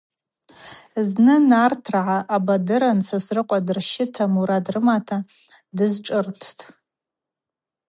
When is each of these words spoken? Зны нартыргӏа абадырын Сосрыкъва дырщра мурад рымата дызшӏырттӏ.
Зны 1.09 1.35
нартыргӏа 1.49 2.17
абадырын 2.35 2.99
Сосрыкъва 3.07 3.59
дырщра 3.65 4.25
мурад 4.33 4.65
рымата 4.73 5.17
дызшӏырттӏ. 5.75 6.59